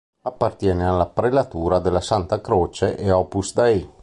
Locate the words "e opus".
2.97-3.53